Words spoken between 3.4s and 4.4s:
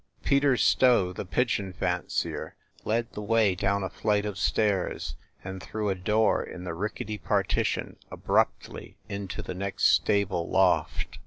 down a flight of